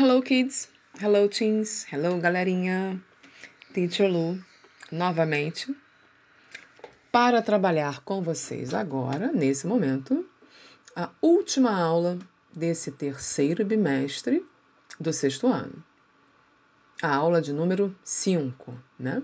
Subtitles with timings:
[0.00, 0.68] Hello kids,
[1.02, 3.02] hello teens, hello galerinha.
[3.74, 4.40] Teacher Lu,
[4.92, 5.76] novamente,
[7.10, 10.24] para trabalhar com vocês agora, nesse momento,
[10.94, 12.16] a última aula
[12.54, 14.46] desse terceiro bimestre
[15.00, 15.82] do sexto ano.
[17.02, 19.20] A aula de número 5, né?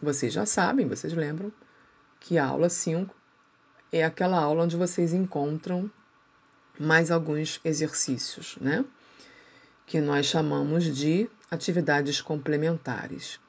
[0.00, 1.52] Vocês já sabem, vocês lembram,
[2.18, 3.14] que a aula 5
[3.92, 5.90] é aquela aula onde vocês encontram
[6.78, 8.82] mais alguns exercícios, né?
[9.90, 13.40] Que nós chamamos de atividades complementares.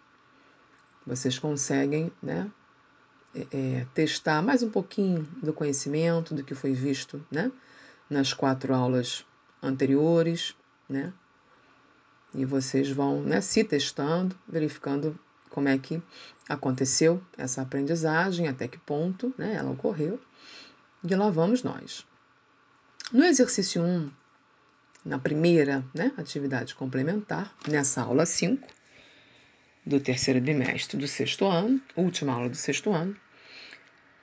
[1.06, 2.50] Vocês conseguem, né?
[3.36, 7.52] É, é, testar mais um pouquinho do conhecimento do que foi visto, né?
[8.10, 9.24] Nas quatro aulas
[9.62, 10.56] anteriores,
[10.90, 11.14] né?
[12.34, 16.02] E vocês vão, né, se testando, verificando como é que
[16.50, 20.20] aconteceu essa aprendizagem, até que ponto né, ela ocorreu.
[21.04, 22.04] E lá vamos nós.
[23.14, 24.10] No exercício 1,
[25.04, 28.68] na primeira né, atividade complementar, nessa aula 5
[29.86, 33.16] do terceiro bimestre do sexto ano, última aula do sexto ano,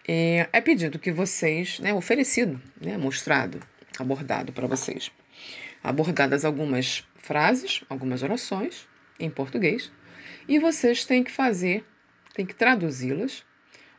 [0.06, 3.60] é, é pedido que vocês, né, oferecido, né, mostrado,
[3.98, 5.10] abordado para vocês,
[5.82, 9.90] abordadas algumas frases, algumas orações em português,
[10.46, 11.84] e vocês têm que fazer,
[12.32, 13.44] têm que traduzi-las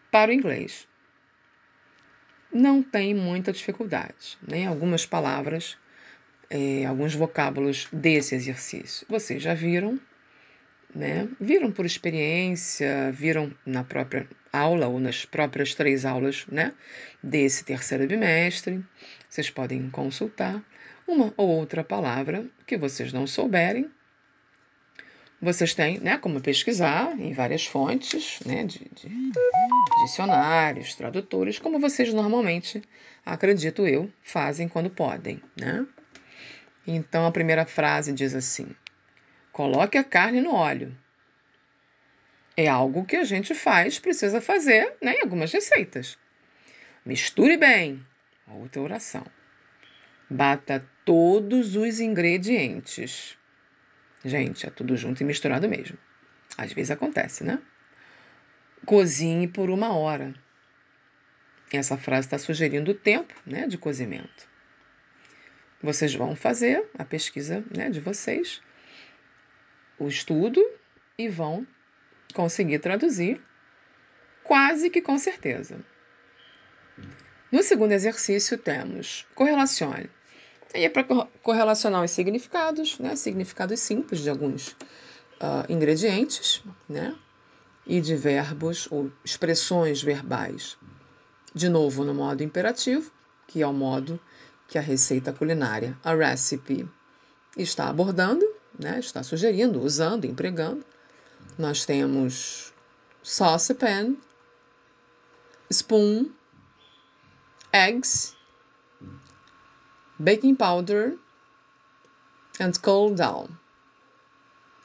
[0.10, 0.88] para o inglês.
[2.52, 4.66] Não tem muita dificuldade, né?
[4.66, 5.78] Algumas palavras,
[6.50, 9.06] é, alguns vocábulos desse exercício.
[9.10, 10.00] Vocês já viram,
[10.94, 11.28] né?
[11.40, 16.74] Viram por experiência, viram na própria aula ou nas próprias três aulas, né?
[17.22, 18.84] Desse terceiro bimestre.
[19.30, 20.64] Vocês podem consultar
[21.08, 23.90] uma ou outra palavra que vocês não souberem
[25.42, 29.32] vocês têm né, como pesquisar em várias fontes, né, de, de
[30.04, 32.82] dicionários, tradutores, como vocês normalmente,
[33.26, 35.42] acredito eu, fazem quando podem.
[35.60, 35.86] Né?
[36.92, 38.76] Então a primeira frase diz assim:
[39.52, 40.98] coloque a carne no óleo.
[42.58, 46.18] É algo que a gente faz, precisa fazer né, em algumas receitas.
[47.06, 48.04] Misture bem.
[48.48, 49.24] Outra oração.
[50.28, 53.38] Bata todos os ingredientes.
[54.26, 55.98] Gente, é tudo junto e misturado mesmo.
[56.58, 57.60] Às vezes acontece, né?
[58.84, 60.34] Cozinhe por uma hora.
[61.72, 64.49] Essa frase está sugerindo o tempo né, de cozimento.
[65.82, 68.62] Vocês vão fazer a pesquisa né, de vocês,
[69.98, 70.64] o estudo,
[71.18, 71.66] e vão
[72.34, 73.42] conseguir traduzir
[74.44, 75.80] quase que com certeza.
[77.52, 80.10] No segundo exercício, temos correlacione
[80.74, 81.04] Aí é para
[81.42, 83.16] correlacionar os significados, né?
[83.16, 87.16] significados simples de alguns uh, ingredientes, né?
[87.88, 90.78] e de verbos ou expressões verbais.
[91.56, 93.12] De novo, no modo imperativo,
[93.48, 94.20] que é o modo
[94.70, 96.88] que a receita culinária, a recipe,
[97.58, 98.46] está abordando,
[98.78, 99.00] né?
[99.00, 100.86] está sugerindo, usando, empregando.
[101.58, 102.72] Nós temos
[103.24, 104.16] saucepan,
[105.72, 106.32] spoon,
[107.74, 108.36] eggs,
[110.20, 111.18] baking powder
[112.60, 113.48] and cool down.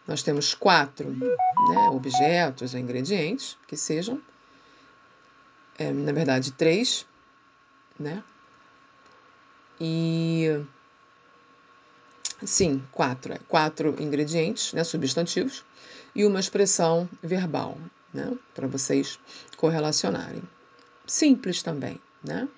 [0.06, 4.20] Nós temos quatro né, objetos ou ingredientes que sejam,
[5.78, 7.06] é, na verdade, três,
[7.98, 8.22] né?
[9.80, 10.64] E
[12.44, 15.64] sim, quatro, é, quatro ingredientes, né, substantivos,
[16.14, 17.78] e uma expressão verbal,
[18.12, 19.18] né, para vocês
[19.56, 20.42] correlacionarem.
[21.06, 22.48] Simples também, né?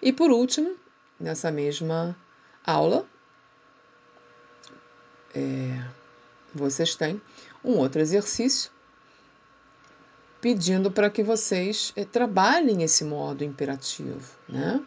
[0.00, 0.76] E por último,
[1.18, 2.16] nessa mesma
[2.64, 3.06] aula,
[5.34, 5.84] é,
[6.54, 7.20] vocês têm
[7.62, 8.70] um outro exercício
[10.40, 14.84] pedindo para que vocês é, trabalhem esse modo imperativo, né?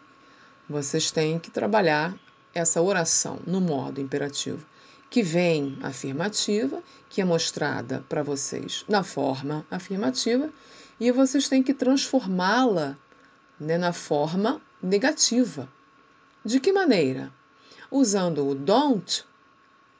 [0.68, 2.14] Vocês têm que trabalhar
[2.52, 4.66] essa oração no modo imperativo,
[5.08, 10.50] que vem afirmativa, que é mostrada para vocês na forma afirmativa,
[11.00, 12.98] e vocês têm que transformá-la
[13.58, 15.66] né, na forma negativa.
[16.44, 17.32] De que maneira?
[17.90, 19.24] Usando o don't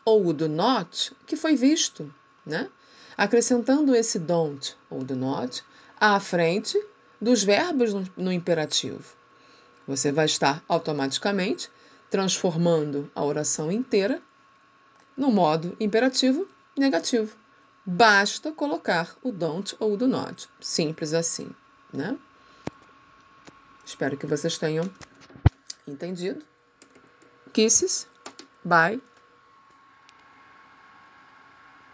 [0.05, 2.13] ou o do not que foi visto,
[2.45, 2.69] né?
[3.17, 5.65] Acrescentando esse don't ou do not
[5.99, 6.79] à frente
[7.19, 9.18] dos verbos no, no imperativo.
[9.89, 11.69] Você vai estar automaticamente
[12.09, 14.23] transformando a oração inteira
[15.17, 16.47] no modo imperativo
[16.77, 17.37] negativo.
[17.85, 20.49] Basta colocar o don't ou o do not.
[20.61, 21.51] Simples assim,
[21.93, 22.17] né?
[23.85, 24.89] Espero que vocês tenham
[25.89, 26.45] Entendido?
[27.53, 28.07] Kisses.
[28.63, 29.01] Bye.